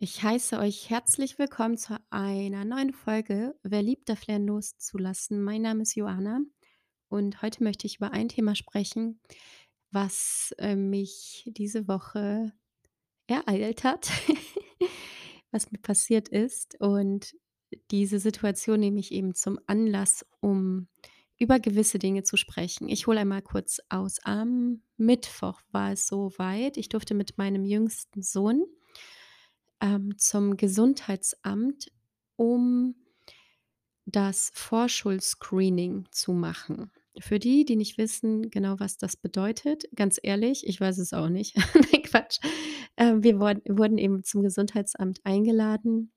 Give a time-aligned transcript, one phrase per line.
[0.00, 5.42] Ich heiße euch herzlich willkommen zu einer neuen Folge Wer liebt, darf lernen loszulassen.
[5.42, 6.38] Mein Name ist Joanna
[7.08, 9.20] und heute möchte ich über ein Thema sprechen,
[9.90, 12.52] was, äh, mich diese Woche
[13.26, 14.12] ereilt hat,
[15.50, 16.76] was mir passiert ist.
[16.78, 17.34] Und
[17.90, 20.86] diese Situation nehme ich eben zum Anlass, um
[21.40, 22.88] über gewisse Dinge zu sprechen.
[22.88, 24.20] Ich hole einmal kurz aus.
[24.22, 28.64] Am Mittwoch war es so weit, ich durfte mit meinem jüngsten Sohn
[29.80, 31.90] ähm, zum Gesundheitsamt,
[32.36, 32.94] um
[34.06, 36.90] das Vorschulscreening zu machen.
[37.20, 41.28] Für die, die nicht wissen genau, was das bedeutet, ganz ehrlich, ich weiß es auch
[41.28, 41.56] nicht.
[41.74, 42.38] Nein, Quatsch.
[42.96, 46.12] Ähm, wir wurden wurden eben zum Gesundheitsamt eingeladen,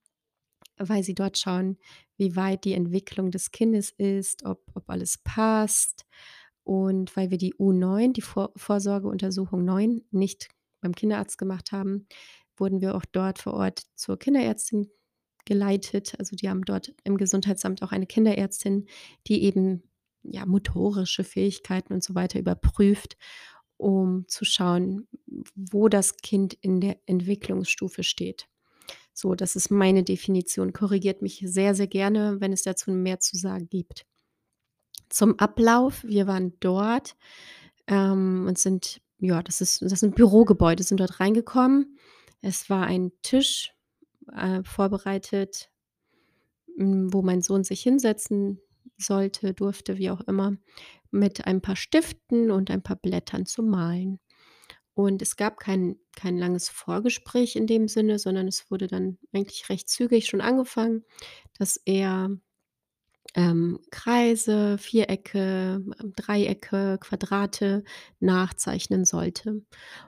[0.77, 1.77] weil sie dort schauen,
[2.17, 6.05] wie weit die Entwicklung des Kindes ist, ob ob alles passt.
[6.63, 10.49] Und weil wir die U9, die Vor Vorsorgeuntersuchung 9, nicht
[10.81, 12.07] beim Kinderarzt gemacht haben,
[12.61, 14.89] wurden wir auch dort vor Ort zur Kinderärztin
[15.45, 16.15] geleitet.
[16.17, 18.87] Also, die haben dort im Gesundheitsamt auch eine Kinderärztin,
[19.27, 19.83] die eben,
[20.23, 23.17] ja, motorische Fähigkeiten und so weiter überprüft,
[23.77, 25.07] um zu schauen,
[25.55, 28.47] wo das Kind in der Entwicklungsstufe steht.
[29.13, 30.73] So, das ist meine Definition.
[30.73, 34.05] Korrigiert mich sehr, sehr gerne, wenn es dazu mehr zu sagen gibt.
[35.09, 37.17] Zum Ablauf, wir waren dort,
[37.87, 41.97] ähm, und sind ja, das ist das sind Bürogebäude, sind dort reingekommen.
[42.41, 43.73] Es war ein Tisch,
[44.33, 45.69] äh, vorbereitet,
[46.77, 48.59] wo mein Sohn sich hinsetzen
[48.97, 50.57] sollte, durfte, wie auch immer,
[51.11, 54.19] mit ein paar Stiften und ein paar Blättern zum Malen.
[54.93, 59.69] Und es gab kein kein langes Vorgespräch in dem Sinne, sondern es wurde dann eigentlich
[59.69, 61.05] recht zügig schon angefangen,
[61.57, 62.37] dass er
[63.35, 67.83] ähm, Kreise, Vierecke, ähm, Dreiecke, Quadrate
[68.19, 69.61] nachzeichnen sollte.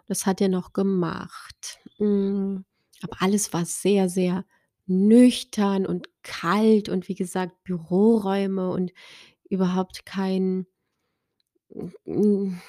[0.07, 1.79] Das hat er noch gemacht.
[1.99, 4.45] Aber alles war sehr, sehr
[4.85, 8.91] nüchtern und kalt und wie gesagt, Büroräume und
[9.49, 10.67] überhaupt kein
[12.05, 12.59] hm,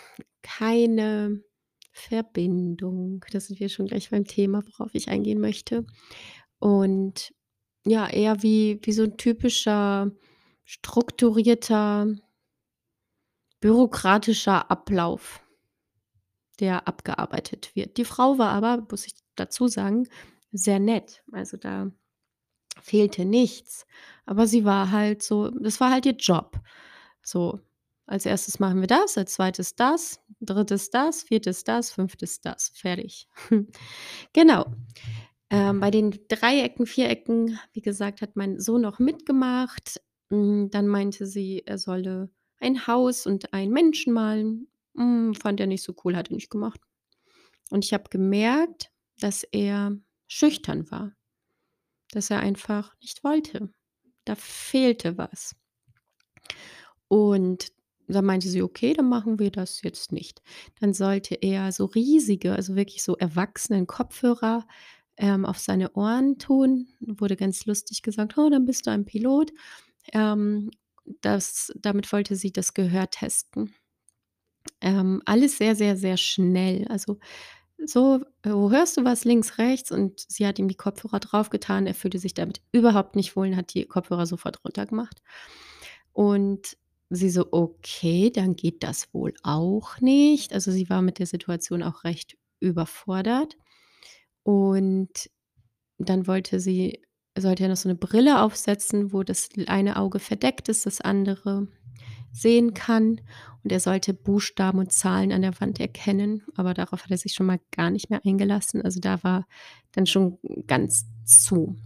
[0.43, 1.43] keine
[1.93, 3.25] Verbindung.
[3.31, 5.87] Da sind wir schon gleich beim Thema, worauf ich eingehen möchte.
[6.59, 7.35] Und
[7.87, 10.13] ja, eher wie wie so 'n typischer
[10.65, 12.09] strukturierter
[13.63, 15.44] bürokratischer Ablauf,
[16.61, 17.97] der abgearbeitet wird.
[17.97, 20.09] Die Frau war aber, muss ich dazu sagen,
[20.53, 21.23] sehr nett.
[21.33, 21.91] Also, da
[22.81, 23.87] fehlte nichts.
[24.27, 26.61] Aber sie war halt so das war halt ihr Job.
[27.23, 27.61] So,
[28.07, 33.29] als Erstes machen wir das, als Zweites das, Drittes das, Viertes das, Fünftes das, fertig.
[34.33, 34.67] Genau.
[35.51, 40.01] Ähm, bei den Dreiecken, Vierecken, wie gesagt, hat mein Sohn noch mitgemacht.
[40.31, 44.69] Hm, dann meinte sie, er solle ein Haus und einen Menschen malen.
[44.97, 46.81] Hm, fand er nicht so cool, hat er nicht gemacht.
[47.71, 48.91] Und ich habe gemerkt,
[49.21, 49.97] dass er
[50.29, 51.15] schüchtern war,
[52.13, 53.71] dass er einfach nicht wollte.
[54.25, 55.57] Da fehlte was.
[57.09, 57.73] Und
[58.09, 60.43] dann meinte sie: „Okay, dann machen wir das jetzt nicht.“
[60.81, 64.67] Dann sollte er so riesige, also wirklich so erwachsenen Kopfhörer,
[65.17, 66.89] ähm, auf seine Ohren tun.
[67.01, 69.53] Wurde ganz lustig gesagt: „Oh, dann bist du ein Pilot.“
[70.13, 70.71] Ähm,
[71.23, 73.75] das damit wollte sie das Gehör testen.
[74.81, 76.87] Ähm, alles sehr, sehr, sehr schnell.
[76.89, 77.19] Also,
[77.87, 81.87] so: „Oh, hörst du was links, rechts?“ Und sie hat ihm die Kopfhörer draufgetan.
[81.87, 85.23] Er fühlte sich damit überhaupt nicht wohl und hat die Kopfhörer sofort runtergemacht.
[86.15, 86.77] Und
[87.11, 91.83] sie so: „Okay, dann geht das wohl auch nicht.“ Also, sie war mit der Situation
[91.83, 93.57] auch recht überfordert.
[94.45, 95.31] Und
[95.99, 97.03] dann wollte sie
[97.39, 101.69] sollte er noch so 'ne Brille aufsetzen, wo das eine Auge verdeckt ist, das andere
[102.35, 103.21] sehen kann.
[103.65, 107.35] Und er sollte Buchstaben und Zahlen an der Wand erkennen, aber darauf hat er sich
[107.35, 108.83] schon mal gar nicht mehr eingelassen.
[108.83, 109.47] Also, da war
[109.93, 111.77] dann schon ganz zu.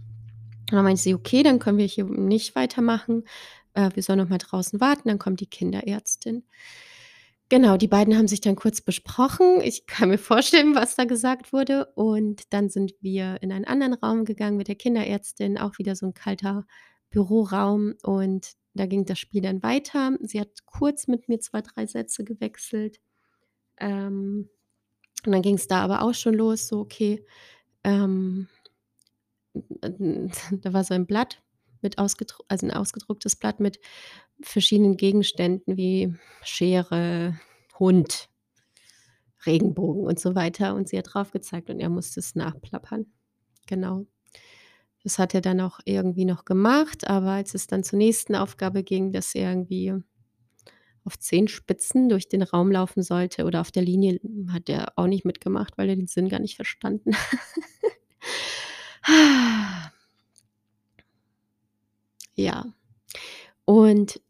[0.71, 3.23] Und dann meinte sie: „Okay, dann können wir hier nicht weitermachen.
[3.73, 6.43] Äh, wir sollen noch mal draußen warten, dann kommt die Kinderärztin.“
[7.51, 9.59] Genau, die beiden haben sich dann kurz besprochen.
[9.63, 11.85] Ich kann mir vorstellen, was da gesagt wurde.
[11.95, 16.05] Und dann sind wir in einen anderen Raum gegangen mit der Kinderärztin, auch wieder so
[16.05, 16.65] 'n kalter
[17.09, 17.95] Büroraum.
[18.03, 20.17] Und da ging das Spiel dann weiter.
[20.21, 22.99] Sie hat kurz mit mir 2, 3 Sätze gewechselt.
[23.79, 24.49] Ähm,
[25.25, 27.25] und dann ging's da aber auch schon los, so, okay,
[27.85, 28.47] ähm
[30.61, 31.41] da war so ein Blatt
[31.81, 33.79] mit ausgedru also 'n ausgedrucktes Blatt mit
[34.41, 37.39] verschiedenen Gegenständen wie Schere,
[37.79, 38.29] Hund,
[39.45, 40.75] Regenbogen und so weiter.
[40.75, 43.05] Und sie hat drauf gezeigt und er musste es nachplappern.
[43.67, 44.05] Genau.
[45.03, 48.83] Das hat er dann auch irgendwie noch gemacht, aber als es dann zur nächsten Aufgabe
[48.83, 49.93] ging, dass er irgendwie
[51.05, 54.19] auf zehn Spitzen durch den Raum laufen sollte oder auf der Linie,
[54.51, 57.39] hat er auch nicht mitgemacht, weil er den Sinn gar nicht verstanden hat.
[62.35, 62.65] ja.
[63.65, 64.21] Und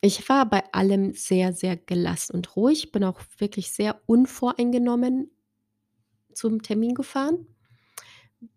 [0.00, 5.30] ich war bei allem sehr, sehr gelassen und ruhig, bin auch wirklich sehr unvoreingenommen
[6.32, 7.46] zum Termin gefahren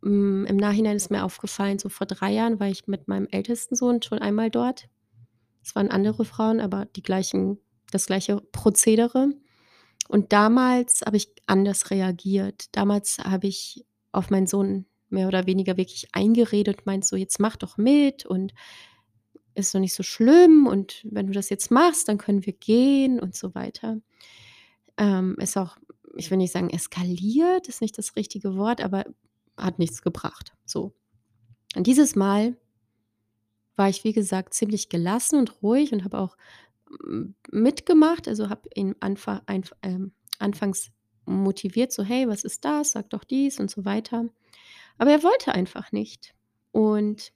[0.03, 3.75] hm, im Nachhinein ist mir aufgefallen, so vor 3 Jahren war ich mit meinem ältesten
[3.75, 4.87] Sohn schon einmal dort.
[5.63, 7.59] Es waren andere Frauen, aber die gleichen
[7.91, 9.29] das gleiche Prozedere.
[10.09, 12.67] Und damals habe ich anders reagiert.
[12.73, 17.55] Damals habe ich auf meinen Sohn mehr oder weniger wirklich eingeredet, meinte so: „Jetzt mach
[17.57, 18.53] doch mit und
[19.55, 23.19] ist doch nicht so schlimm und wenn du das jetzt machst, dann können wir gehen“
[23.19, 23.97] und so weiter.
[24.97, 25.77] Ähm, ist auch
[26.17, 29.05] ich will nicht sagen eskaliert, ist nicht das richtige Wort, aber
[29.57, 30.93] hat nichts gebracht, so.
[31.75, 32.57] Und dieses Mal
[33.75, 36.35] war ich, wie gesagt, ziemlich gelassen und ruhig und habe auch,
[37.03, 40.91] hm, mitgemacht, also habe ihn anfa einf ähm, anfangs
[41.25, 42.91] motiviert, so: „Hey, was ist das?
[42.93, 44.25] Sag doch dies“ und so weiter.
[44.97, 46.35] Aber er wollte einfach nicht.
[46.71, 47.33] Und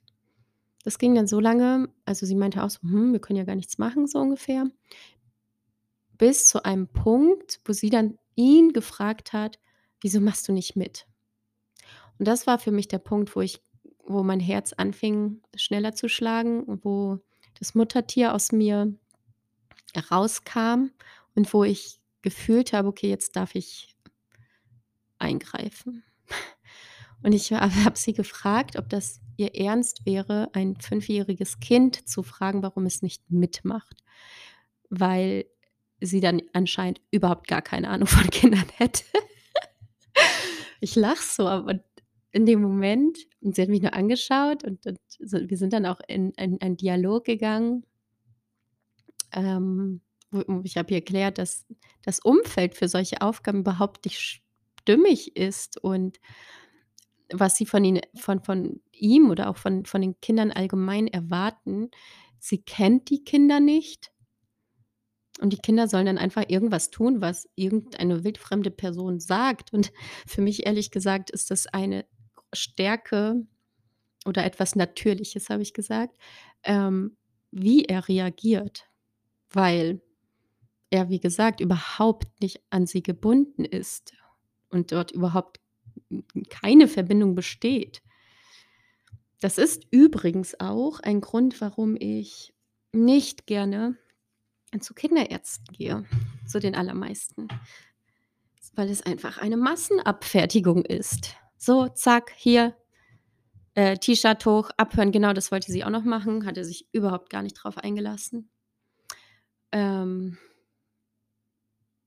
[0.84, 3.56] das ging dann so lange also, sie meinte auch so: „Hm, wir können ja gar
[3.56, 4.66] nichts machen“, so ungefähr.
[6.18, 9.58] Bis zu einem Punkt, wo sie dann ihn gefragt hat:
[10.00, 11.06] „Wieso machst du nicht mit?“
[12.22, 13.60] Und das war für mich der Punkt, wo ich
[14.06, 17.18] wo mein Herz anfing, schneller zu schlagen wo
[17.58, 18.94] das Muttertier aus mir
[20.08, 20.92] rauskam
[21.34, 23.96] und wo ich gefühlt habe: „Okay, jetzt darf ich
[25.18, 26.04] eingreifen.“
[27.24, 32.22] Und ich ha habe sie gefragt, ob das ihr Ernst wäre, ein fünfjähriges Kind zu
[32.22, 33.96] fragen, warum es nicht mitmacht,
[34.90, 35.46] weil
[36.00, 39.02] sie dann anscheinend überhaupt gar keine Ahnung von Kindern hätte.
[40.84, 41.78] Ich lache so, aber
[42.32, 46.00] in dem Moment und sie hat mich nur angeschaut und und wir sind dann auch
[46.08, 47.84] in in einen Dialog gegangen
[49.32, 50.00] ähm,
[50.64, 51.66] ich habe ihr erklärt, dass
[52.02, 54.42] das Umfeld für solche Aufgaben überhaupt nicht
[54.80, 56.18] stimmig ist und
[57.30, 61.90] was sie von ihn von von ihm oder auch von von den Kindern allgemein erwarten.
[62.38, 64.12] Sie kennt die Kinder nicht
[65.40, 69.72] und die Kinder sollen dann einfach irgendwas tun, was irgendeine wildfremde Person sagt.
[69.72, 69.92] Und
[70.26, 72.04] für mich ehrlich gesagt ist das eine
[72.52, 73.46] Stärke
[74.24, 76.16] oder etwas Natürliches, habe ich gesagt,
[76.64, 77.16] ähm,
[77.50, 78.88] wie er reagiert,
[79.50, 80.00] weil
[80.90, 84.12] er, wie gesagt, überhaupt nicht an sie gebunden ist
[84.68, 85.60] und dort überhaupt
[86.50, 88.02] keine Verbindung besteht.
[89.40, 92.54] Das ist übrigens auch ein Grund, warum ich
[92.92, 93.96] nicht gerne
[94.80, 96.04] zu Kinderärzten gehe,
[96.46, 97.48] zu den allermeisten.
[98.74, 101.36] Weil es einfach eine Massenabfertigung ist.
[101.64, 102.76] So, zack, hier,
[103.74, 105.12] äh, T-Shirt hoch, abhören.
[105.12, 108.50] Genau, das wollte sie auch noch machen, hatte sich überhaupt gar nicht drauf eingelassen.
[109.70, 110.38] Ähm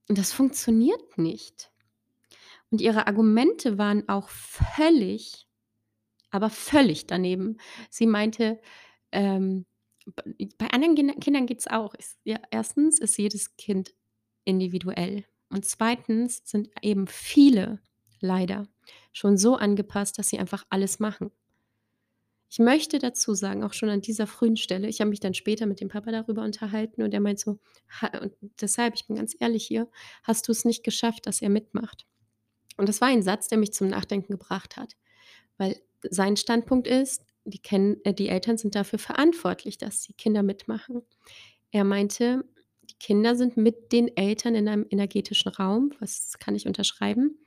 [0.09, 1.71] und das funktioniert nicht.
[2.69, 5.47] Und ihre Argumente waren auch völlig,
[6.31, 7.55] aber völlig daneben.
[7.89, 8.59] Sie meinte,
[9.13, 9.65] ähm,
[10.57, 11.93] bei anderen Kinder Kindern geht's auch.
[11.93, 12.99] Ist ja, 1.
[12.99, 13.93] ist jedes Kind
[14.43, 16.27] individuell und 2.
[16.27, 17.79] sind eben viele
[18.25, 18.67] leider
[19.13, 21.31] schon so angepasst, dass sie einfach alles machen.
[22.49, 25.65] Ich möchte dazu sagen, auch schon an dieser frühen Stelle ich habe mich dann später
[25.65, 27.59] mit dem Papa darüber unterhalten und er meint so:
[28.21, 29.89] und deshalb, ich bin ganz ehrlich hier:
[30.23, 32.05] „Hast du's nicht geschafft, dass er mitmacht?“
[32.77, 34.95] Und das war ein Satz, der mich zum Nachdenken gebracht hat,
[35.57, 35.77] weil
[36.09, 41.01] sein Standpunkt ist, die kennen äh, die Eltern sind dafür verantwortlich, dass die Kinder mitmachen.
[41.71, 42.45] Er meinte,
[42.83, 47.37] die Kinder sind mit den Eltern in einem energetischen Raum, was kann ich unterschreiben.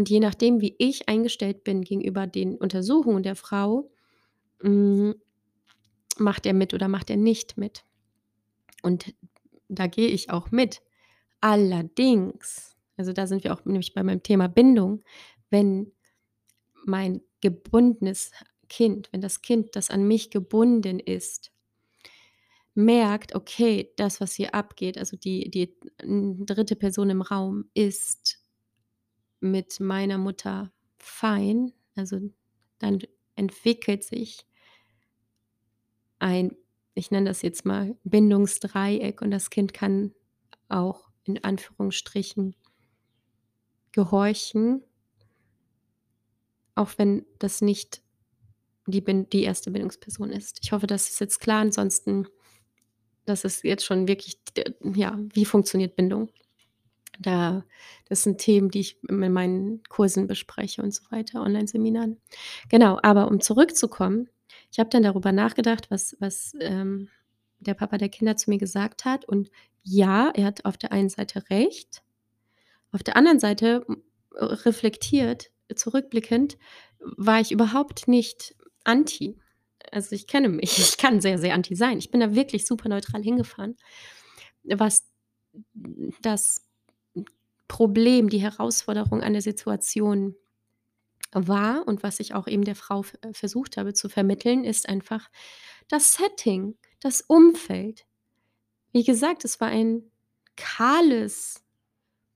[0.00, 3.90] Und je nachdem, wie ich eingestellt bin gegenüber den Untersuchungen der Frau,
[4.62, 5.14] hm,
[6.18, 7.84] macht er mit oder macht er nicht mit.
[8.82, 9.14] Und
[9.68, 10.82] da gehe ich auch mit.
[11.40, 15.02] Allerdings also, da sind wir auch nämlich bei meinem Thema Bindung,
[15.50, 15.92] wenn
[16.86, 18.32] mein gebundenes
[18.68, 21.50] Kind wenn das Kind, das an mich gebunden ist
[22.76, 26.76] merkt: „Okay, das, was hier abgeht, also die die, 3.
[26.76, 28.39] Person im Raum ist
[29.40, 32.20] mit meiner Mutter fein“, also,
[32.78, 33.00] dann
[33.36, 34.44] entwickelt sich
[36.20, 36.54] ein
[36.94, 40.12] ich nenne das jetzt mal Bindungsdreieck und das Kind kann
[40.68, 42.54] auch in Anführungsstrichen
[43.92, 44.82] gehorchen
[46.76, 48.02] auch wenn das nicht
[48.86, 49.62] die die 1.
[49.62, 50.60] Bindungsperson ist.
[50.62, 52.26] Ich hoffe, das ist jetzt klar, ansonsten
[53.26, 54.40] das ist jetzt schon wirklich
[54.94, 56.30] ja, wie funktioniert Bindung?
[57.18, 57.64] Da
[58.08, 62.20] das sind Themen, die ich in meinen Kursen bespreche und so weiter, Onlineseminaren.
[62.68, 64.28] Genau, aber um zurückzukommen,
[64.72, 67.08] ich habe dann darüber nachgedacht, was was, ähm,
[67.58, 69.50] der Papa der Kinder zu mir gesagt hat und
[69.82, 72.02] ja, er hat auf der einen Seite recht.
[72.92, 73.86] Auf der anderen Seite,
[74.34, 76.58] reflektiert, zurückblickend,
[77.00, 79.38] war ich überhaupt nicht anti.
[79.92, 81.98] also, ich kenne mich, ich kann sehr, sehr anti sein.
[81.98, 83.76] Ich bin da wirklich super neutral hingefahren.
[84.64, 85.08] Was
[86.22, 86.66] das
[87.70, 90.34] Problem, die Herausforderung an der Situation
[91.30, 95.30] war und was ich auch eben der Frau äh, versucht habe zu vermitteln, ist einfach
[95.86, 98.06] das Setting, das Umfeld.
[98.90, 100.10] Wie gesagt, es war ein
[100.56, 101.62] kahles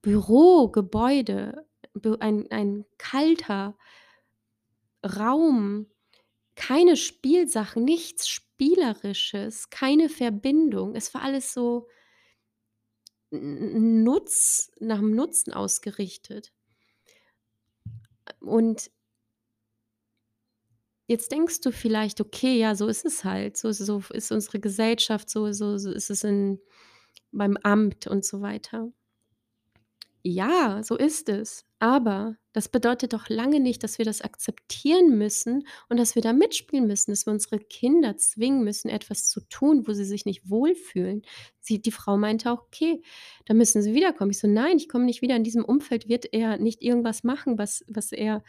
[0.03, 3.77] Bürogebäude, Bü ein ein kalter
[5.05, 5.89] Raum,
[6.55, 10.95] keine Spielsachen, nichts Spielerisches, keine Verbindung.
[10.95, 11.89] Es war alles so
[13.35, 16.53] Nutz nach dem Nutzen ausgerichtet.
[18.41, 18.91] Und
[21.07, 23.57] jetzt denkst du vielleicht: „Okay, ja, so ist es halt.
[23.57, 26.61] So so ist unsere Gesellschaft, so so so ist es in
[27.33, 28.91] beim Amt und so weiter.“
[30.27, 31.67] Ja, so ist es.
[31.81, 36.33] Aber das bedeutet doch lange nicht, dass wir das akzeptieren müssen und dass wir da
[36.33, 40.49] mitspielen müssen, dass wir unsere Kinder zwingen müssen, etwas zu tun, wo sie sich nicht
[40.49, 41.23] wohlfühlen.
[41.61, 43.03] Sie die Frau meinte auch: „Okay,
[43.45, 45.37] dann müssen Sie wiederkommen.“ Ich so: „Nein, ich komme nicht wieder.
[45.37, 48.43] In diesem Umfeld wird er nicht irgendwas machen, was was er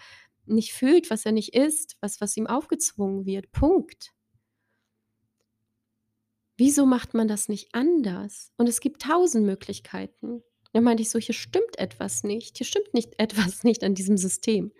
[0.45, 3.51] nicht fühlt, was er nicht ist, was was ihm aufgezwungen wird.
[3.51, 4.13] Punkt.“
[6.57, 8.51] Wieso macht man das nicht anders?
[8.57, 10.43] Und es gibt tausend Möglichkeiten.
[10.75, 12.57] Dann meinte ich so: „Hier stimmt etwas nicht.
[12.57, 14.73] Hier stimmt nicht etwas nicht an diesem System.“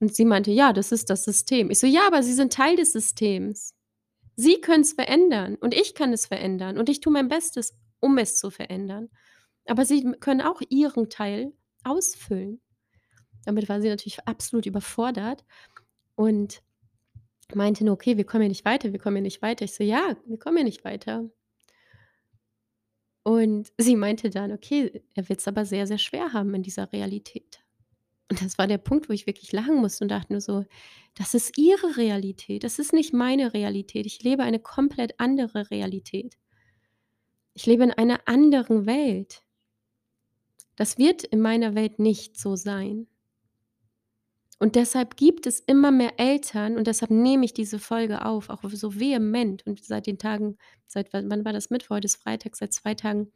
[0.00, 2.74] Und sie meinte: „Ja, das ist das System.“ Ich so: „Ja, aber Sie sind Teil
[2.74, 3.72] des Systems.
[4.36, 8.38] Sie können's verändern und ich kann es verändern und ich tue mein Bestes, um es
[8.38, 9.08] zu verändern.
[9.66, 11.52] Aber Sie können auch Ihren Teil
[11.84, 12.60] ausfüllen.“
[13.44, 15.44] Damit war sie natürlich absolut überfordert
[16.16, 16.62] und
[17.54, 19.84] meinte nur: „Okay, wir kommen hier nicht weiter, wir kommen hier nicht weiter.“ Ich so:
[19.84, 21.30] „Ja, wir kommen hier nicht weiter.“
[23.26, 27.58] Und sie meinte dann: „Okay, er wird's aber sehr, sehr schwer haben in dieser Realität.“
[28.30, 30.64] Und das war der Punkt, wo ich wirklich lachen musste und dachte nur so:
[31.16, 32.64] „Das ist Ihre Realität.
[32.64, 34.06] Das ist nicht meine Realität.
[34.06, 36.36] Ich lebe eine komplett andere Realität.“
[37.54, 39.42] Ich lebe in einer anderen Welt.
[40.76, 43.08] Das wird in meiner Welt nicht so sein.
[44.58, 48.62] Und deshalb gibt es immer mehr Eltern und deshalb nehme ich diese Folge auf, auch
[48.70, 51.96] so vehement und seit den Tagen seit wann war das Mittwoch?
[51.96, 53.32] Heute ist Freitag, seit 2 Tagen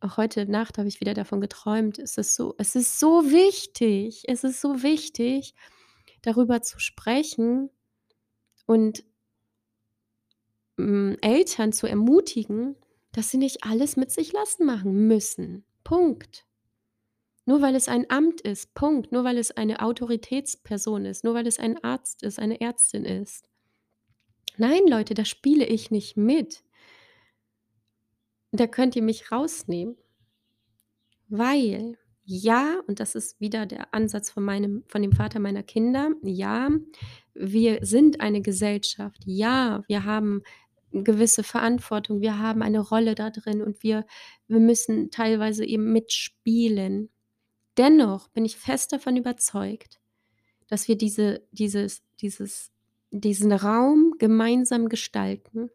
[0.00, 1.98] auch heute Nacht habe ich wieder davon geträumt.
[1.98, 5.54] Es ist so es ist so wichtig es ist so wichtig,
[6.22, 7.70] darüber zu sprechen
[8.66, 9.04] und
[10.78, 12.76] hm, Eltern zu ermutigen,
[13.12, 15.64] dass sie nicht alles mit sich lassen machen müssen.
[15.84, 16.45] Punkt.
[17.46, 19.12] Nur weil es ein Amt ist, Punkt.
[19.12, 23.48] Nur weil es eine Autoritätsperson ist, nur weil es ein Arzt ist, eine Ärztin ist.
[24.58, 26.64] Nein, Leute, da spiele ich nicht mit.
[28.52, 29.96] Da könnt ihr mich rausnehmen.
[31.28, 31.96] Weil
[32.28, 36.70] ja, und das ist wieder der Ansatz von meinem von dem Vater meiner Kinder, ja,
[37.34, 39.22] wir sind eine Gesellschaft.
[39.26, 40.42] Ja, wir haben
[40.90, 42.20] gewisse Verantwortung.
[42.20, 44.04] Wir haben eine Rolle da drin und wir
[44.48, 47.10] wir müssen teilweise eben mitspielen.
[47.78, 50.00] Dennoch bin ich fest davon überzeugt,
[50.68, 52.72] dass wir diese dieses dieses
[53.10, 55.70] diesen Raum gemeinsam gestalten.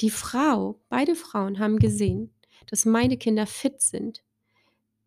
[0.00, 2.34] Die Frau beide Frauen haben gesehen,
[2.70, 4.22] dass meine Kinder fit sind,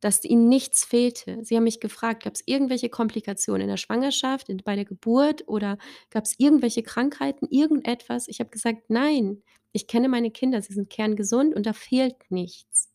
[0.02, 1.44] dass ihnen nichts fehlte.
[1.46, 5.78] Sie haben mich gefragt: „Gab's irgendwelche Komplikationen in der Schwangerschaft, bei der Geburt oder
[6.12, 9.44] gab's irgendwelche Krankheiten, irgendetwas?“ Ich habe gesagt: „Nein,
[9.74, 12.90] ich kenne meine Kinder, sie sind kerngesund und da fehlt nichts.“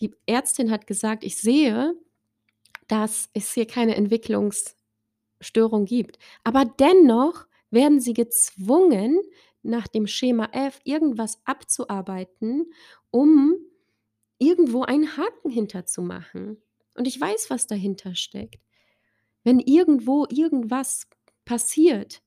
[0.00, 1.94] Die Ärztin hat gesagt: „Ich sehe,
[2.88, 9.20] dass es hier keine Entwicklungsstörung gibt, aber dennoch werden sie gezwungen,
[9.62, 12.70] nach dem Schema F irgendwas abzuarbeiten,
[13.10, 13.56] um
[14.38, 16.58] irgendwo einen Haken hinter zu machen.“
[16.96, 18.60] Und ich weiß, was dahinter steckt.
[19.42, 21.06] Wenn irgendwo irgendwas
[21.44, 22.22] passiert,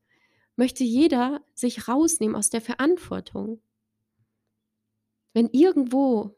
[0.56, 3.62] möchte jeder sich rausnehmen aus der Verantwortung.
[5.34, 6.36] Wenn irgendwo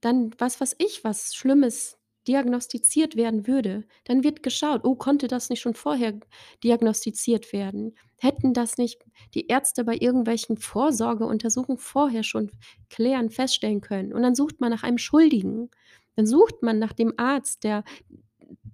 [0.00, 5.50] dann, was weiß ich, was Schlimmes diagnostiziert werden würde, dann wird geschaut: „Oh, konnte das
[5.50, 6.18] nicht schon vorher
[6.64, 7.94] diagnostiziert werden?
[8.18, 9.04] Hätten das nicht
[9.34, 12.50] die Ärzte bei irgendwelchen Vorsorgeuntersuchungen vorher schon
[12.90, 15.70] klären, feststellen können?“ Und dann sucht man nach einem Schuldigen.
[16.16, 17.84] Dann sucht man nach dem Arzt, der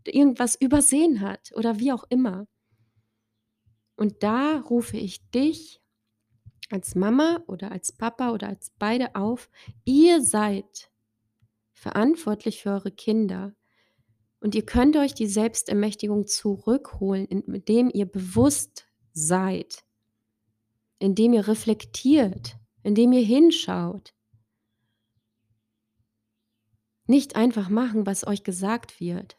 [0.07, 2.47] irgendwas übersehen hat oder wie auch immer.
[3.97, 5.81] Und da rufe ich dich
[6.71, 9.51] als Mama oder als Papa oder als beide auf:
[9.87, 10.92] Ihr seid
[11.83, 13.57] verantwortlich für eure Kinder
[14.39, 19.85] und ihr könnt euch die Selbstermächtigung zurückholen, in indem ihr bewusst seid.
[21.01, 24.15] Indem ihr reflektiert, indem ihr hinschaut.
[27.09, 29.37] Nicht einfach machen, was euch gesagt wird.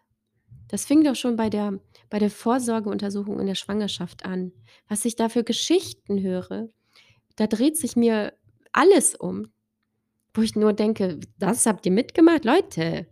[0.68, 4.52] Das fing doch schon bei der bei der Vorsorgeuntersuchung in der Schwangerschaft an.
[4.90, 6.68] Was ich da für Geschichten höre,
[7.38, 8.38] da dreht sich mir
[8.74, 9.53] alles um,
[10.34, 12.46] wo ich nur denke: „Das habt ihr mitgemacht?
[12.46, 13.08] Leute,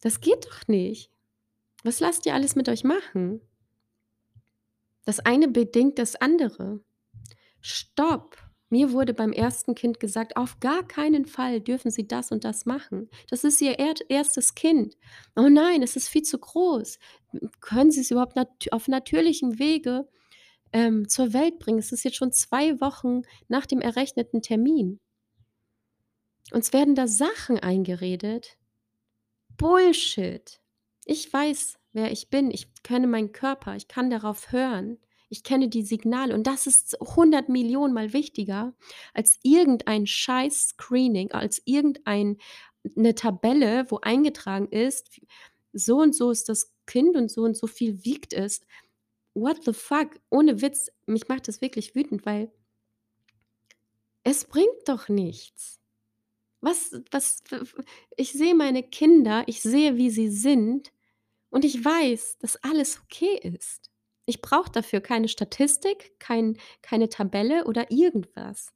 [0.00, 1.10] das geht doch nicht.
[1.84, 3.40] Was lasst ihr alles mit euch machen?“
[5.04, 6.80] Das eine bedingt das andere.
[7.60, 8.36] Stopp!
[8.70, 12.66] Mir wurde beim ersten Kind gesagt: „Auf gar keinen Fall dürfen Sie das und das
[12.66, 13.10] machen.
[13.30, 14.96] Das ist Ihr erstes Kind.
[15.36, 16.98] Oh nein, es ist viel zu groß.
[17.60, 20.08] Können Sie es überhaupt nat auf natürlichem Wege,
[20.72, 25.00] ähm, zur Welt bringen?“ Es ist jetzt schon 2 Wochen nach dem errechneten Termin.
[26.52, 28.56] Uns werden da Sachen eingeredet.
[29.56, 30.60] Bullshit.
[31.04, 32.50] Ich weiß, wer ich bin.
[32.50, 33.76] Ich kenne meinen Körper.
[33.76, 34.98] Ich kann darauf hören.
[35.30, 38.74] Ich kenne die Signale und das ist 100 Millionen Mal wichtiger
[39.14, 42.38] als irgendein Scheiß-Screening, als irgendein
[42.94, 45.08] 'ne Tabelle, wo eingetragen ist,
[45.72, 48.60] so und so ist das Kind und so und so viel wiegt es.
[49.34, 50.20] What the fuck?
[50.30, 52.52] Ohne Witz, mich macht das wirklich wütend, weil
[54.24, 55.78] es bringt doch nichts.
[56.64, 57.42] Was was
[58.16, 60.92] ich sehe meine Kinder, ich sehe, wie sie sind
[61.50, 63.90] und ich weiß, dass alles okay ist.
[64.26, 68.72] Ich brauche dafür keine Statistik, kein keine Tabelle oder irgendwas.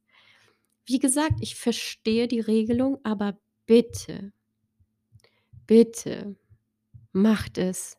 [0.86, 4.32] Wie gesagt, ich verstehe die Regelung, aber bitte
[5.68, 6.34] bitte
[7.12, 7.96] macht es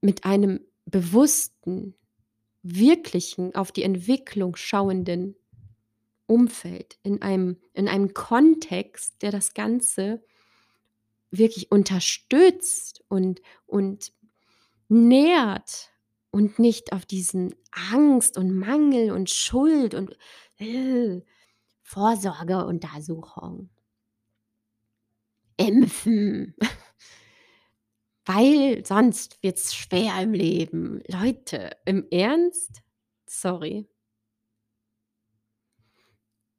[0.00, 1.94] mit einem bewussten,
[2.62, 5.36] wirklichen, auf die Entwicklung schauenden
[6.32, 10.24] Umfeld, in einem in einem Kontext, der das Ganze
[11.30, 14.12] wirklich unterstützt und und
[14.88, 15.90] nährt
[16.30, 17.54] und nicht auf diesen
[17.90, 20.16] Angst und Mangel und Schuld und
[21.82, 23.70] Vorsorgeuntersuchung.
[25.56, 26.56] Impfen.
[28.24, 31.02] Weil sonst wird's schwer im Leben.
[31.08, 32.82] Leute, im Ernst?
[33.26, 33.88] Sorry.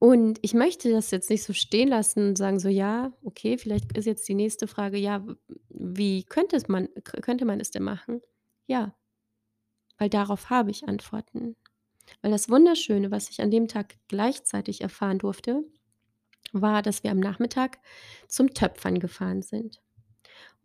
[0.04, 3.98] Und ich möchte das jetzt nicht so stehen lassen und sagen so: „Ja, okay, vielleicht
[3.98, 5.26] ist jetzt die nächste Frage, ja,
[5.70, 8.22] wie könnte es man könnte man es denn machen?“
[8.68, 8.94] Ja,
[9.98, 11.56] weil darauf habe ich Antworten.
[12.22, 15.64] Weil das Wunderschöne, was ich an dem Tag gleichzeitig erfahren durfte,
[16.54, 17.80] war, dass wir am Nachmittag
[18.28, 19.82] zum Töpfern gefahren sind.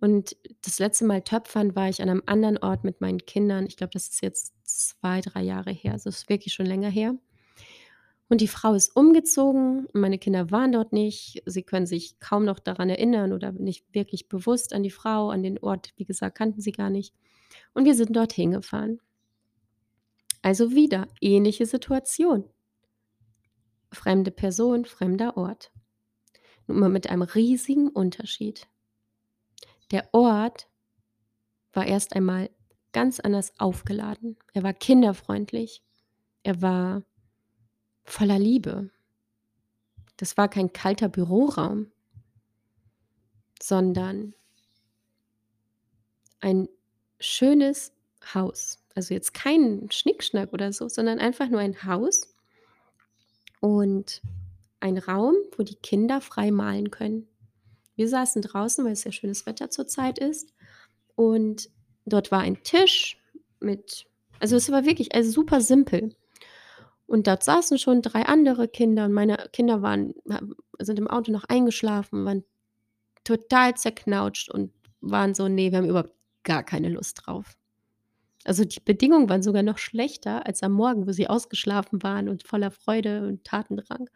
[0.01, 3.66] Und das letzte Mal Töpfern war ich an einem anderen Ort mit meinen Kindern.
[3.66, 5.94] Ich glaube, das ist jetzt 2, 3 Jahre her.
[5.94, 7.16] Also, ist wirklich schon länger her.
[8.29, 11.43] Und die Frau ist umgezogen meine Kinder waren dort nicht.
[11.47, 15.43] Sie können sich kaum noch daran erinnern oder nicht wirklich bewusst an die Frau, an
[15.43, 17.14] den Ort, wie gesagt, kannten sie gar nicht.
[17.73, 19.01] Und wir sind dorthin gefahren.
[20.43, 22.45] Also wieder ähnliche Situation.
[23.91, 25.73] Fremde Person, fremder Ort.
[26.67, 28.69] Nur mit einem riesigen Unterschied.
[29.91, 30.69] Der Ort
[31.73, 32.51] war erst einmal
[32.93, 34.37] ganz anders aufgeladen.
[34.53, 35.83] Er war kinderfreundlich.
[36.43, 37.03] Er war
[38.11, 38.90] voller Liebe.
[40.16, 41.92] Das war kein kalter Büroraum
[43.62, 44.35] sondern
[46.40, 46.68] ein
[47.21, 47.92] schönes
[48.35, 48.79] Haus.
[48.94, 52.35] Also, jetzt kein Schnickschnack oder so, sondern einfach nur ein Haus
[53.61, 54.23] und
[54.81, 57.29] ein Raum, wo die Kinder frei malen können.
[57.97, 60.53] Wir saßen draußen, weil es sehr schönes Wetter zurzeit ist.
[61.16, 61.68] Und
[62.07, 63.18] dort war ein Tisch
[63.61, 64.07] mit
[64.40, 66.14] also, es war wirklich, also, super simpel.
[67.09, 70.14] Und dort saßen schon 3 andere Kinder und meine Kinder waren
[70.79, 72.44] sind im Auto noch eingeschlafen, waren
[73.25, 77.57] total zerknautscht und waren so: „Ne, wir haben überhaupt gar keine Lust drauf.“
[78.44, 82.44] Also, die Bedingungen waren sogar noch schlechter als am Morgen, wo sie ausgeschlafen waren und
[82.44, 84.11] voller Freude und Tatendrang.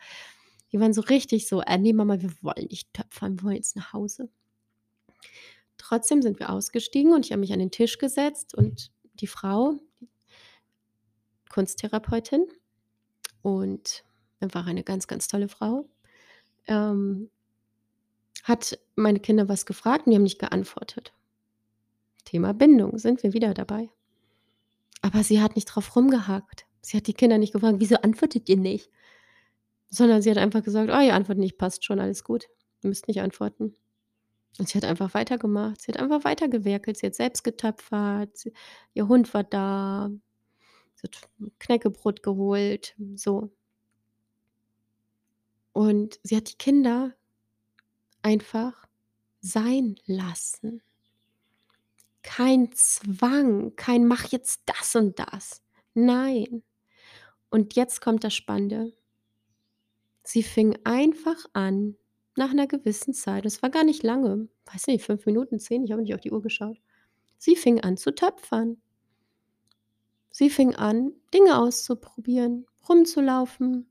[0.72, 3.76] Die waren so richtig so: „Äh, ne Mama, wir wollen nicht töpfern, wir wollen jetzt
[3.76, 4.28] nach Hause.“
[5.78, 9.78] Trotzdem sind wir ausgestiegen und ich habe mich an den Tisch gesetzt und die Frau
[11.50, 12.46] Kunsttherapeutin
[13.42, 14.04] und
[14.40, 15.88] einfach eine ganz, ganz tolle Frau,
[16.66, 17.30] ähm,
[18.44, 21.12] hat meine Kinder was gefragt und die haben nicht geantwortet.
[22.24, 23.90] Thema Bindung, sind wir wieder dabei.
[25.00, 26.66] Aber sie hat nicht drauf rumgehackt.
[26.80, 28.90] Sie hat die Kinder nicht gefragt: „Wieso antwortet ihr nicht?“
[29.90, 32.46] Sondern sie hat einfach gesagt: „Ah, ihr antwortet nicht, passt schon, alles gut.
[32.82, 33.76] Ihr müsst nicht antworten.“
[34.58, 35.80] Und sie hat einfach weitergemacht.
[35.82, 36.96] Sie hat einfach weitergewerkelt.
[36.98, 38.36] Sie hat selbst getöpfert.
[38.36, 38.52] Sie
[38.94, 40.10] ihr Hund war da.
[41.58, 43.52] Knäckebrot geholt, so.
[45.76, 47.14] Und sie hat die Kinder
[48.24, 48.86] einfach
[49.40, 50.82] sein lassen.
[52.24, 55.60] Kein Zwang, kein: „Mach jetzt das und das.“
[55.94, 56.62] Nein.
[57.50, 58.92] Und jetzt kommt das Spannende.
[60.26, 61.96] Sie fing einfach an,
[62.36, 65.90] nach 'ner gewissen Zeit, das war gar nicht lange, weiß nicht, 5 Minuten, 10, ich
[65.92, 66.78] habe nicht auf die Uhr geschaut.
[67.38, 68.80] Sie fing an zu töpfern.
[70.32, 73.86] Sie fing an, Dinge auszuprobieren, rumzulaufen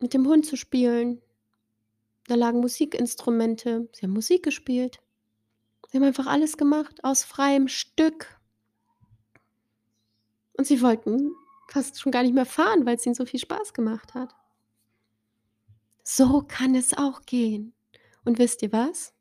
[0.00, 1.22] mit dem Hund zu spielen.
[2.26, 3.88] Da lagen Musikinstrumente.
[3.92, 5.00] Sie haben Musik gespielt.
[5.88, 8.40] Sie haben einfach alles gemacht aus freiem Stück.
[10.54, 11.32] Und sie wollten
[11.68, 14.34] fast schon gar nicht mehr fahren, weil's ihnen so viel Spaß gemacht hat.
[16.02, 17.74] So kann es auch gehen.
[18.24, 19.12] Und wisst ihr was?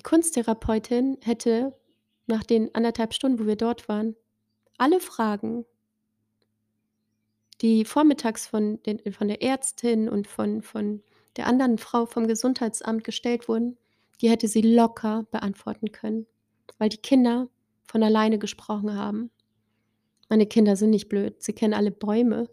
[0.00, 1.78] Die Kunsttherapeutin hätte
[2.26, 4.16] nach den 1 1/2 Stunden, wo wir dort waren,
[4.78, 5.66] alle Fragen
[7.60, 11.02] die vormittags von den von der Ärztin und von von
[11.36, 13.76] der anderen Frau vom Gesundheitsamt gestellt wurden,
[14.22, 16.26] die hätte sie locker beantworten können,
[16.78, 17.50] weil die Kinder
[17.84, 19.30] von alleine gesprochen haben.
[20.30, 22.48] Meine Kinder sind nicht blöd, sie kennen alle Bäume.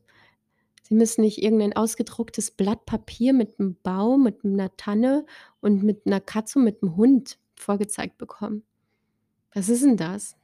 [0.89, 5.25] Sie müssen nicht irgendein ausgedrucktes Blatt Papier mit 'm Baum, mit 'ner Tanne
[5.59, 8.63] und mit 'ner Katze mit 'm Hund vorgezeigt bekommen.
[9.53, 10.35] Was ist 'n das?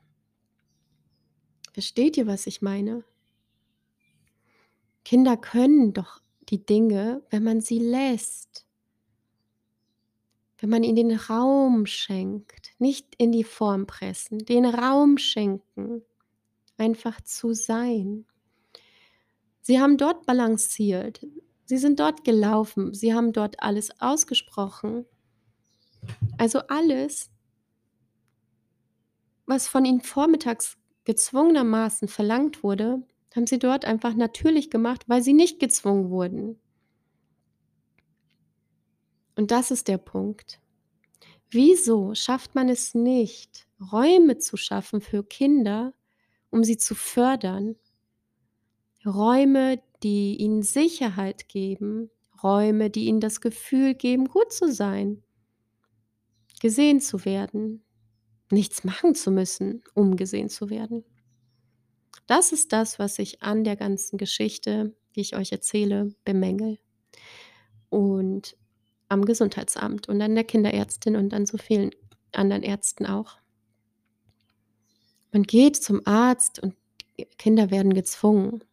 [1.74, 3.04] Versteht ihr, was ich meine?
[5.06, 8.64] Kinder können doch die Dinge, wenn man sie lässt.
[10.60, 16.04] Wenn man ihnen den Raum schenkt, nicht in die Form pressen, den Raum schenken,
[16.78, 18.26] einfach zu sein.
[19.64, 21.26] Sie haben dort balanciert.
[21.66, 22.94] Sie sind dort gelaufen.
[22.94, 25.06] Sie haben dort alles ausgesprochen.
[26.38, 27.32] Also alles
[29.46, 33.04] was von ihnen vormittags gezwungenermaßen verlangt wurde,
[33.36, 36.60] haben sie dort einfach natürlich gemacht, weil sie nicht gezwungen wurden.
[39.36, 40.60] Und das ist der Punkt.
[41.50, 45.94] Wieso schafft man es nicht, Räume zu schaffen für Kinder,
[46.52, 47.76] um sie zu fördern?
[49.06, 52.10] Räume, die ihnen Sicherheit geben,
[52.42, 55.24] Räume, die ihnen das Gefühl geben, gut zu sein,
[56.62, 57.84] gesehen zu werden,
[58.52, 61.04] nichts machen zu müssen, um gesehen zu werden.
[62.28, 66.80] Das ist das, was ich an der ganzen Geschichte, die ich euch erzähle, bemängele.
[67.90, 68.58] Und
[69.10, 71.92] am Gesundheitsamt und an der Kinderärztin und an so vielen
[72.32, 73.38] anderen Ärzten auch.
[75.32, 76.76] Man geht zum Arzt und
[77.38, 78.64] Kinder werden gezwungen.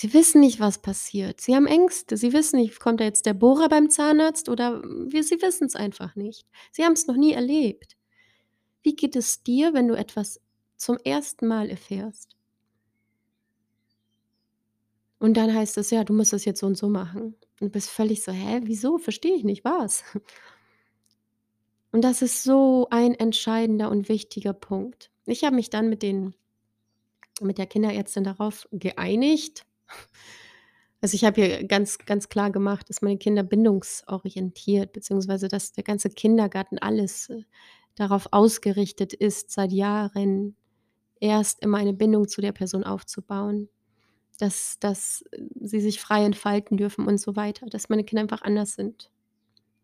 [0.00, 1.40] Sie wissen nicht, was passiert.
[1.40, 2.16] Sie haben Ängste.
[2.16, 6.14] Sie wissen nicht, kommt da jetzt der Bohrer beim Zahnarzt oder wir sie wissen's einfach
[6.14, 6.46] nicht.
[6.70, 7.96] Sie haben's noch nie erlebt.
[8.84, 10.40] Wie geht es dir, wenn du etwas
[10.76, 12.36] zum ersten Mal erfährst?
[15.18, 17.68] Und dann heißt es: „Ja, du musst das jetzt so und so machen.“ Und du
[17.70, 18.98] bist völlig so: „Hä, wieso?
[18.98, 20.04] Verstehe ich nicht, was?“
[21.90, 25.10] Und das ist so ein entscheidender und wichtiger Punkt.
[25.26, 26.36] Ich habe mich dann mit den
[27.40, 29.64] mit der Kinderärztin darauf geeinigt
[31.02, 35.84] also, ich habe ihr ganz ganz klar gemacht, dass meine Kinder bindungsorientiert beziehungsweise dass der
[35.84, 37.42] ganze Kindergarten alles, äh,
[37.96, 40.56] darauf ausgerichtet ist, seit Jahren
[41.20, 43.68] erst immer eine Bindung zu der Person aufzubauen,
[44.38, 45.24] dass dass
[45.60, 49.10] sie sich frei entfalten dürfen und so weiter, dass meine Kinder einfach anders sind.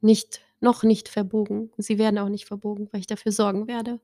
[0.03, 1.73] Nicht noch nicht verbogen.
[1.79, 4.01] Sie werden auch nicht verbogen, weil ich dafür sorgen werde.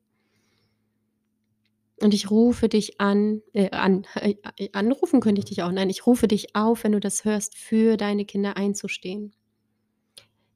[2.03, 4.37] Und ich rufe dich an äh, an äh,
[4.73, 5.71] anrufen könnte ich dich auch.
[5.71, 9.35] Nein, ich rufe dich auf, wenn du das hörst, für deine Kinder einzustehen.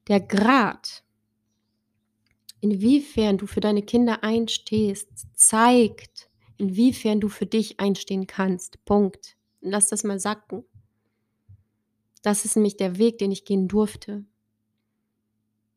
[0.07, 1.05] Der Grad
[2.65, 8.83] inwiefern du für deine Kinder einstehst, zeigt, inwiefern du für dich einstehen kannst.
[8.85, 9.37] Punkt.
[9.61, 10.63] Lass das mal sacken.
[12.23, 14.25] Das ist nämlich der Weg, den ich gehen durfte.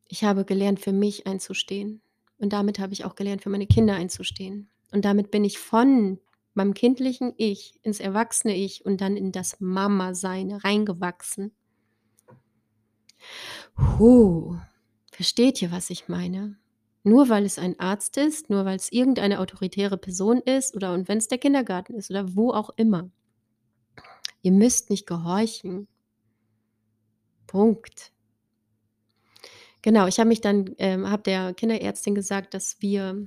[0.09, 2.01] Ich habe gelernt, für mich einzustehen.
[2.39, 4.71] Und damit habe ich auch gelernt, für meine Kinder einzustehen.
[4.91, 6.19] Und damit bin ich von
[6.55, 11.53] meinem kindlichen Ich ins erwachsene Ich und dann in das Mama-Sein reingewachsen.
[13.77, 14.57] Hu,
[15.13, 16.59] versteht ihr, was ich meine?
[17.05, 21.29] Nur weil es ein Arzt ist, nur weil's irgendeine autoritäre Person ist oder und wenn's
[21.29, 23.11] der Kindergarten ist oder wo auch immer.
[24.43, 25.89] Ihr müsst nicht gehorchen.
[27.47, 28.13] Punkt.
[29.83, 33.25] Genau, ich habe mich dann ähm, habe der Kinderärztin gesagt, dass wir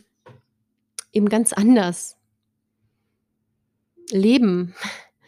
[1.11, 2.17] eben ganz anders
[4.09, 4.75] leben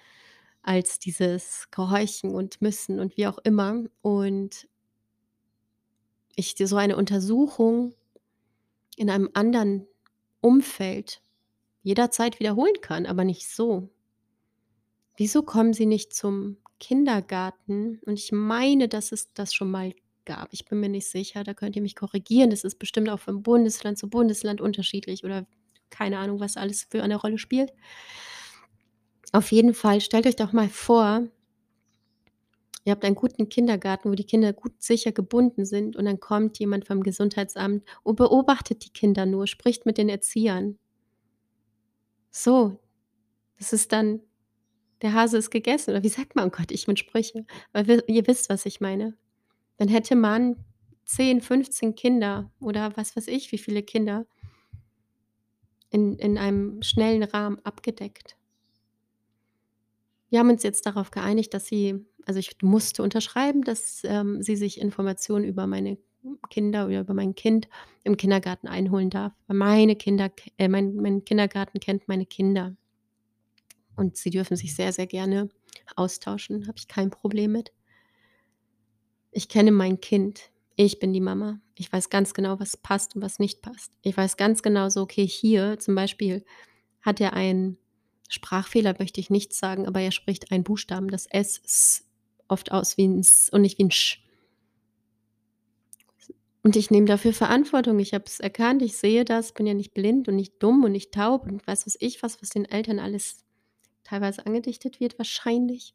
[0.62, 3.84] als dieses Gehorchen und Müssen und wie auch immer.
[4.02, 4.68] Und
[6.36, 7.94] ich so eine Untersuchung
[8.96, 9.88] in einem anderen
[10.42, 11.22] Umfeld
[11.82, 13.90] jederzeit wiederholen kann, aber nicht so.
[15.16, 18.00] Wieso kommen sie nicht zum Kindergarten?
[18.06, 19.94] Und ich meine, dass es das schon mal
[20.26, 20.52] gab.
[20.54, 22.50] Ich bin mir nicht sicher, da könnt ihr mich korrigieren.
[22.50, 25.46] Das ist bestimmt auch von Bundesland zu Bundesland unterschiedlich oder
[25.94, 27.72] keine Ahnung, was alles für eine Rolle spielt.
[29.32, 31.28] Auf jeden Fall, stellt euch doch mal vor
[32.86, 36.60] Ihr habt einen guten Kindergarten, wo die Kinder gut sicher gebunden sind und dann kommt
[36.60, 40.78] jemand vom Gesundheitsamt und beobachtet die Kinder nur, spricht mit den Erziehern.
[42.30, 42.78] So,
[43.58, 44.20] das ist dann
[45.02, 46.48] der Hase ist gegessen oder wie sagt man?
[46.48, 47.46] Oh Gott, ich mit Sprüche.
[47.74, 49.18] Weil wir ihr wisst, was ich meine.
[49.78, 50.56] Dann hätte man
[51.06, 54.26] 10, 15 Kinder oder was weiß ich, wie viele Kinder
[55.94, 58.36] in in einem schnellen Rahmen abgedeckt.
[60.30, 64.56] Wir haben uns jetzt darauf geeinigt, dass sie also, ich musste unterschreiben, dass, ähm, sie
[64.56, 65.98] sich Informationen über meine
[66.50, 67.68] Kinder oder über mein Kind
[68.04, 72.76] im Kindergarten einholen darf, meine Kinder äh, mein mein Kindergarten kennt meine Kinder.
[73.96, 75.50] Und sie dürfen sich sehr, sehr gerne
[75.96, 77.74] austauschen, habe ich kein Problem mit.
[79.32, 80.52] Ich kenne mein Kind.
[80.80, 81.60] Ich bin die Mama.
[81.76, 83.92] Ich weiß ganz genau, was passt und was nicht passt.
[84.02, 86.44] Ich weiß ganz genau so, okay, hier zum Beispiel
[87.02, 87.78] hat er einen
[88.30, 92.06] Sprachfehler, möchte ich nicht sagen, aber er spricht einen Buchstaben, das S S
[92.48, 94.20] oft aus wie 'n S und nicht wie 'n Sch.
[96.66, 98.00] Und ich nehme dafür Verantwortung.
[98.00, 100.94] Ich habe es erkannt, ich sehe das, bin ja nicht blind und nicht dumm und
[100.94, 103.44] nicht taub und weiß was ich was, was den Eltern alles
[104.04, 105.94] teilweise angedichtet wird wahrscheinlich.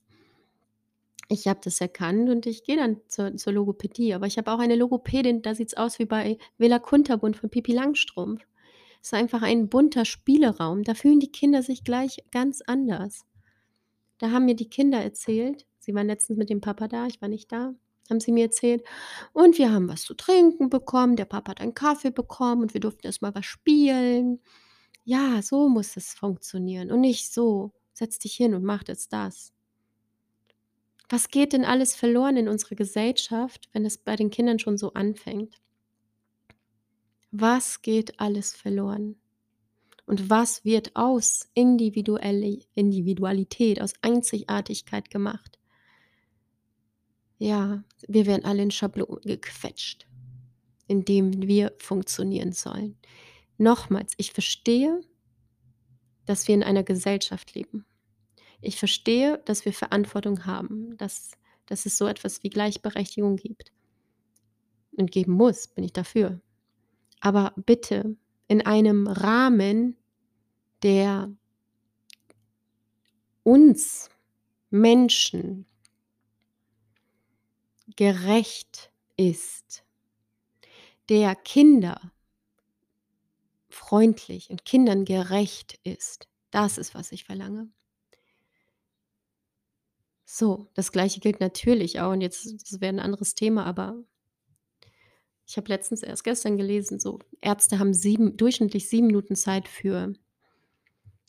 [1.31, 4.59] Ich habe das erkannt und ich gehe dann zur zur Logopädie, aber ich habe auch
[4.61, 8.47] eine Logopädin, da sieht's aus wie bei Bella Kunterbunt von Pippi Langstrumpf.
[9.03, 10.85] Ist einfach ein bunter Spieleraum.
[10.85, 13.27] Da fühlen die Kinder sich gleich ganz anders.
[14.19, 17.29] Da haben mir die Kinder erzählt sie waren letztens mit dem Papa da, ich war
[17.29, 17.75] nicht da,
[18.11, 18.85] haben sie mir erzählt:
[19.35, 22.81] „Und wir haben was zu trinken bekommen, der Papa hat einen Kaffee bekommen und wir
[22.83, 24.41] durften erst mal was spielen.“
[25.05, 29.53] Ja, so muss es funktionieren und nicht so: „Setz dich hin und mach jetzt das.“
[31.09, 34.93] Was geht denn alles verloren in unserer Gesellschaft, wenn es bei den Kindern schon so
[34.93, 35.57] anfängt?
[37.31, 39.17] Was geht alles verloren?
[40.07, 45.59] Und was wird aus Individuelli Individualität, aus Einzigartigkeit gemacht?
[47.39, 50.07] Ja, wir werden alle in Schablonen gequetscht,
[50.87, 52.99] in dem wir funktionieren sollen.
[53.59, 55.01] Nochmals, ich verstehe
[56.29, 57.87] dass wir in einer Gesellschaft leben.
[58.61, 61.33] Ich verstehe, dass wir Verantwortung haben, dass
[61.69, 63.73] dass es so etwas wie Gleichberechtigung gibt.
[64.97, 66.41] Und geben muss, bin ich dafür.
[67.21, 68.17] Aber bitte
[68.49, 69.97] in einem Rahmen,
[70.83, 71.31] der
[73.43, 74.09] uns
[74.71, 75.67] Menschen
[77.97, 79.85] gerecht ist,
[81.09, 82.13] der Kinder
[83.69, 86.29] freundlich und Kindern gerecht ist.
[86.51, 87.69] Das ist, was ich verlange.
[90.31, 93.97] So, das Gleiche gilt natürlich auch und jetzt wäre 'n anderes Thema, aber
[95.47, 100.13] ich habe letztens erst gestern gelesen, so Ärzte haben 7 durchschnittlich 7 Minuten Zeit für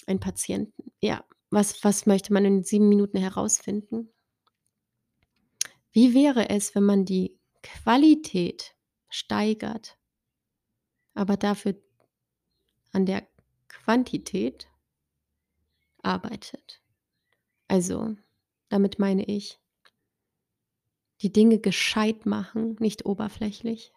[0.07, 0.91] einen Patienten.
[1.01, 4.09] Ja, was was möchte man in 7 Minuten herausfinden?
[5.93, 8.75] Wie wäre es, wenn man die Qualität
[9.09, 9.95] steigert
[11.15, 11.75] aber dafür
[12.93, 13.27] an der
[13.67, 14.69] Quantität
[16.03, 16.81] arbeitet?
[17.69, 18.15] Also,
[18.69, 19.59] damit meine ich
[21.21, 23.93] die Dinge gescheit machen, nicht oberflächlich.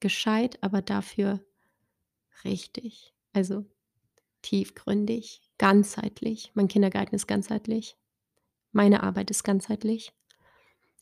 [0.00, 1.44] Gescheit, aber dafür
[2.44, 3.14] richtig.
[3.32, 3.64] Also,
[4.42, 6.52] tiefgründig, ganzheitlich.
[6.54, 7.96] Mein Kindergarten ist ganzheitlich.
[8.70, 10.12] Meine Arbeit ist ganzheitlich.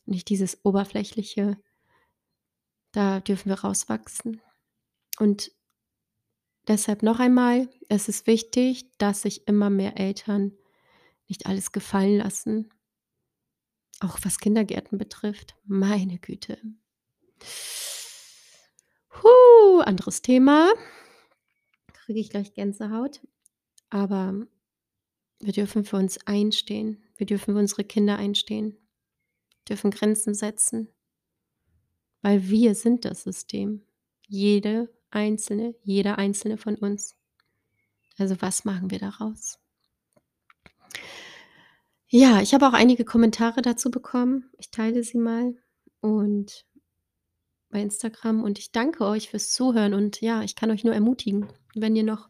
[0.05, 1.57] Nicht dieses Oberflächliche.
[2.91, 4.41] Da dürfen wir rauswachsen.
[5.19, 5.51] Und
[6.67, 10.53] deshalb noch einmal, es ist wichtig, dass sich immer mehr Eltern
[11.27, 12.69] nicht alles gefallen lassen.
[13.99, 15.55] Auch was Kindergärten betrifft.
[15.65, 16.59] Meine Güte.
[19.21, 20.71] Hu, anderes Thema.
[21.93, 23.21] Kriege ich gleich Gänsehaut.
[23.89, 24.47] Aber
[25.39, 27.03] wir dürfen für uns einstehen.
[27.15, 28.77] Wir dürfen für unsere Kinder einstehen,
[29.67, 30.87] dürfen Grenzen setzen.
[32.21, 33.83] Weil wir sind das System.
[34.27, 37.15] Jede Einzelne, jeder Einzelne von uns.
[38.17, 39.59] Also, was machen wir daraus?
[42.09, 44.49] Ja, ich habe auch einige Kommentare dazu bekommen.
[44.57, 45.55] Ich teile sie mal
[45.99, 46.65] und
[47.69, 51.47] bei Instagram und ich danke euch fürs Zuhören und ja, ich kann euch nur ermutigen,
[51.75, 52.29] wenn ihr noch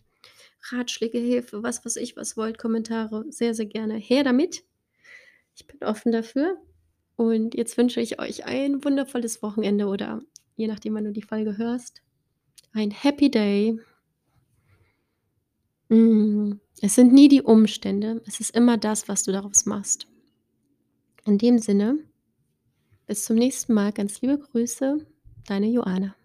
[0.72, 4.64] Ratschläge, Hilfe, was weiß ich was wollt, Kommentare, sehr, sehr gerne her damit.
[5.56, 6.58] Ich bin offen dafür
[7.16, 10.22] und jetzt wünsche ich euch ein wundervolles Wochenende oder
[10.56, 12.02] je nachdem, wann du die Folge hörst,
[12.74, 13.80] ein Happy Day.
[15.90, 20.08] Hm, es sind nie die Umstände, es ist immer das, was du daraus machst.
[21.26, 22.00] In dem Sinne,
[23.06, 25.06] bis zum nächsten Mal, ganz liebe Grüße,
[25.46, 26.16] deine Joanna.